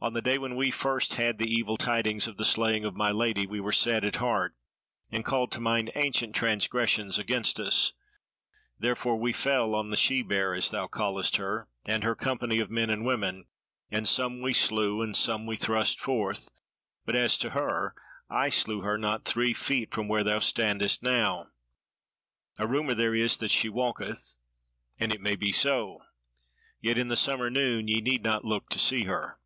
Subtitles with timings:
[0.00, 3.10] On the day when we first had the evil tidings of the slaying of my
[3.10, 4.54] Lady we were sad at heart,
[5.10, 7.94] and called to mind ancient transgressions against us;
[8.78, 12.70] therefore we fell on the she bear, as thou callest her, and her company of
[12.70, 13.46] men and women,
[13.90, 16.48] and some we slew and some we thrust forth;
[17.04, 17.96] but as to her,
[18.30, 21.48] I slew her not three feet from where thou standest now.
[22.56, 24.36] A rumour there is that she walketh,
[25.00, 26.02] and it may be so;
[26.80, 29.40] yet in the summer noon ye need not look to see her."